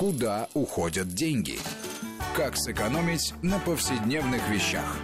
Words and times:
Куда 0.00 0.48
уходят 0.54 1.08
деньги? 1.08 1.58
Как 2.34 2.56
сэкономить 2.56 3.34
на 3.42 3.58
повседневных 3.58 4.48
вещах? 4.48 4.96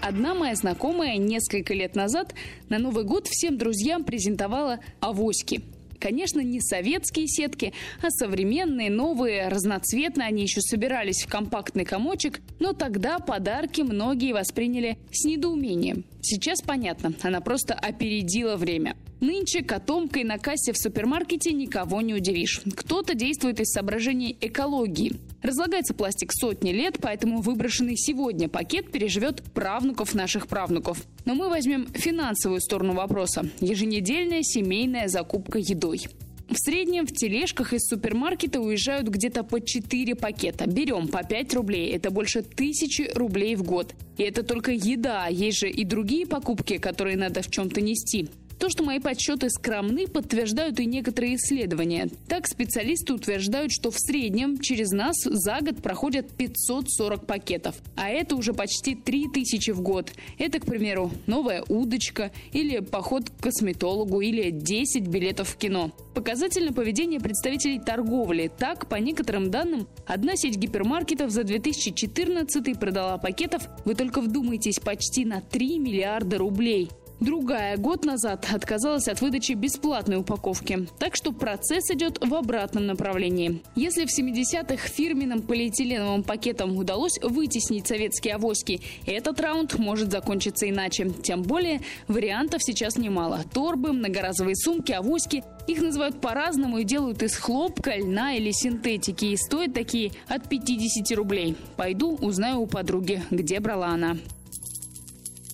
Одна 0.00 0.34
моя 0.34 0.54
знакомая 0.54 1.18
несколько 1.18 1.74
лет 1.74 1.94
назад 1.94 2.34
на 2.70 2.78
Новый 2.78 3.04
год 3.04 3.26
всем 3.26 3.58
друзьям 3.58 4.04
презентовала 4.04 4.80
авоськи. 5.00 5.64
Конечно, 6.00 6.40
не 6.40 6.62
советские 6.62 7.28
сетки, 7.28 7.74
а 8.00 8.08
современные, 8.08 8.90
новые, 8.90 9.48
разноцветные. 9.48 10.28
Они 10.28 10.44
еще 10.44 10.62
собирались 10.62 11.24
в 11.24 11.28
компактный 11.28 11.84
комочек, 11.84 12.40
но 12.58 12.72
тогда 12.72 13.18
подарки 13.18 13.82
многие 13.82 14.32
восприняли 14.32 14.96
с 15.12 15.26
недоумением. 15.26 16.06
Сейчас 16.22 16.62
понятно, 16.62 17.12
она 17.22 17.42
просто 17.42 17.74
опередила 17.74 18.56
время. 18.56 18.96
Нынче 19.24 19.62
котомкой 19.62 20.22
на 20.22 20.36
кассе 20.36 20.74
в 20.74 20.76
супермаркете 20.76 21.54
никого 21.54 22.02
не 22.02 22.12
удивишь. 22.12 22.60
Кто-то 22.76 23.14
действует 23.14 23.58
из 23.58 23.68
соображений 23.72 24.36
экологии. 24.38 25.14
Разлагается 25.40 25.94
пластик 25.94 26.30
сотни 26.30 26.72
лет, 26.72 26.98
поэтому 27.00 27.40
выброшенный 27.40 27.96
сегодня 27.96 28.50
пакет 28.50 28.92
переживет 28.92 29.42
правнуков 29.54 30.12
наших 30.12 30.46
правнуков. 30.46 31.02
Но 31.24 31.34
мы 31.34 31.48
возьмем 31.48 31.86
финансовую 31.94 32.60
сторону 32.60 32.92
вопроса. 32.92 33.48
Еженедельная 33.60 34.42
семейная 34.42 35.08
закупка 35.08 35.58
едой. 35.58 36.02
В 36.50 36.58
среднем 36.58 37.06
в 37.06 37.12
тележках 37.12 37.72
из 37.72 37.86
супермаркета 37.86 38.60
уезжают 38.60 39.08
где-то 39.08 39.42
по 39.42 39.58
4 39.58 40.14
пакета. 40.16 40.66
Берем 40.66 41.08
по 41.08 41.24
5 41.24 41.54
рублей. 41.54 41.92
Это 41.92 42.10
больше 42.10 42.42
тысячи 42.42 43.10
рублей 43.14 43.56
в 43.56 43.62
год. 43.62 43.94
И 44.18 44.22
это 44.22 44.42
только 44.42 44.72
еда. 44.72 45.28
Есть 45.28 45.60
же 45.60 45.70
и 45.70 45.82
другие 45.84 46.26
покупки, 46.26 46.76
которые 46.76 47.16
надо 47.16 47.40
в 47.40 47.50
чем-то 47.50 47.80
нести. 47.80 48.28
То, 48.64 48.70
что 48.70 48.82
мои 48.82 48.98
подсчеты 48.98 49.50
скромны, 49.50 50.06
подтверждают 50.06 50.80
и 50.80 50.86
некоторые 50.86 51.36
исследования. 51.36 52.08
Так, 52.26 52.46
специалисты 52.46 53.12
утверждают, 53.12 53.70
что 53.70 53.90
в 53.90 53.98
среднем 53.98 54.58
через 54.58 54.90
нас 54.90 55.16
за 55.22 55.58
год 55.60 55.82
проходят 55.82 56.30
540 56.30 57.26
пакетов. 57.26 57.74
А 57.94 58.08
это 58.08 58.36
уже 58.36 58.54
почти 58.54 58.94
3000 58.94 59.70
в 59.72 59.82
год. 59.82 60.12
Это, 60.38 60.60
к 60.60 60.64
примеру, 60.64 61.10
новая 61.26 61.62
удочка 61.68 62.32
или 62.54 62.78
поход 62.78 63.28
к 63.28 63.42
косметологу 63.42 64.22
или 64.22 64.50
10 64.50 65.08
билетов 65.08 65.50
в 65.50 65.56
кино. 65.58 65.90
Показательно 66.14 66.72
поведение 66.72 67.20
представителей 67.20 67.80
торговли. 67.80 68.50
Так, 68.58 68.88
по 68.88 68.94
некоторым 68.94 69.50
данным, 69.50 69.86
одна 70.06 70.36
сеть 70.36 70.56
гипермаркетов 70.56 71.30
за 71.30 71.44
2014 71.44 72.80
продала 72.80 73.18
пакетов, 73.18 73.68
вы 73.84 73.94
только 73.94 74.22
вдумайтесь, 74.22 74.78
почти 74.78 75.26
на 75.26 75.42
3 75.42 75.78
миллиарда 75.80 76.38
рублей. 76.38 76.88
Другая 77.20 77.76
год 77.76 78.04
назад 78.04 78.46
отказалась 78.52 79.08
от 79.08 79.20
выдачи 79.20 79.52
бесплатной 79.52 80.16
упаковки. 80.16 80.88
Так 80.98 81.14
что 81.14 81.32
процесс 81.32 81.90
идет 81.90 82.18
в 82.20 82.34
обратном 82.34 82.86
направлении. 82.86 83.62
Если 83.76 84.04
в 84.04 84.18
70-х 84.18 84.88
фирменным 84.88 85.40
полиэтиленовым 85.40 86.24
пакетом 86.24 86.76
удалось 86.76 87.18
вытеснить 87.22 87.86
советские 87.86 88.34
авоськи, 88.34 88.80
этот 89.06 89.40
раунд 89.40 89.78
может 89.78 90.10
закончиться 90.10 90.68
иначе. 90.68 91.10
Тем 91.22 91.42
более 91.42 91.80
вариантов 92.08 92.62
сейчас 92.62 92.98
немало. 92.98 93.42
Торбы, 93.52 93.92
многоразовые 93.92 94.56
сумки, 94.56 94.92
авоськи. 94.92 95.44
Их 95.66 95.80
называют 95.80 96.20
по-разному 96.20 96.78
и 96.78 96.84
делают 96.84 97.22
из 97.22 97.36
хлопка, 97.36 97.96
льна 97.96 98.34
или 98.34 98.50
синтетики. 98.50 99.26
И 99.26 99.36
стоят 99.36 99.72
такие 99.72 100.12
от 100.28 100.48
50 100.48 101.16
рублей. 101.16 101.56
Пойду 101.76 102.16
узнаю 102.16 102.60
у 102.60 102.66
подруги, 102.66 103.22
где 103.30 103.60
брала 103.60 103.88
она. 103.88 104.16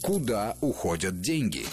Куда 0.02 0.56
уходят 0.62 1.20
деньги? 1.20 1.66